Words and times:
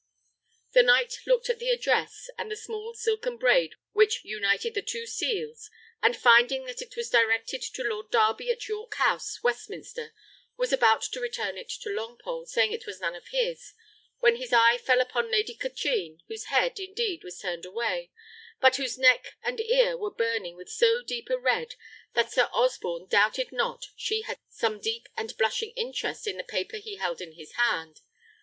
The 0.71 0.81
knight 0.81 1.19
looked 1.27 1.47
at 1.47 1.59
the 1.59 1.69
address, 1.69 2.31
and 2.35 2.49
the 2.49 2.55
small 2.55 2.95
silken 2.95 3.37
braid 3.37 3.75
which 3.93 4.25
united 4.25 4.73
the 4.73 4.81
two 4.81 5.05
seals; 5.05 5.69
and 6.01 6.17
finding 6.17 6.63
that 6.65 6.81
it 6.81 6.95
was 6.95 7.11
directed 7.11 7.61
to 7.61 7.83
Lord 7.83 8.09
Darby 8.09 8.49
at 8.49 8.67
York 8.67 8.95
House, 8.95 9.43
Westminster, 9.43 10.11
was 10.57 10.73
about 10.73 11.03
to 11.03 11.19
return 11.19 11.55
it 11.55 11.69
to 11.81 11.89
Longpole, 11.89 12.47
saying 12.47 12.71
it 12.71 12.87
was 12.87 12.99
none 12.99 13.13
of 13.13 13.27
his, 13.27 13.73
when 14.17 14.37
his 14.37 14.51
eye 14.51 14.79
fell 14.79 15.01
upon 15.01 15.29
Lady 15.29 15.53
Katrine, 15.53 16.23
whose 16.27 16.45
head, 16.45 16.79
indeed, 16.79 17.23
was 17.23 17.37
turned 17.37 17.63
away, 17.63 18.09
but 18.59 18.77
whose 18.77 18.97
neck 18.97 19.35
and 19.43 19.59
ear 19.59 19.95
were 19.95 20.09
burning 20.09 20.55
with 20.55 20.69
so 20.71 21.03
deep 21.03 21.29
a 21.29 21.37
red, 21.37 21.75
that 22.15 22.31
Sir 22.31 22.49
Osborne 22.53 23.05
doubted 23.05 23.51
not 23.51 23.89
she 23.95 24.21
had 24.21 24.39
some 24.49 24.79
deep 24.79 25.07
and 25.15 25.37
blushing 25.37 25.73
interest 25.75 26.25
in 26.25 26.37
the 26.37 26.43
paper 26.43 26.77
he 26.77 26.95
held 26.95 27.21
in 27.21 27.33
his 27.33 27.51
hand. 27.51 28.01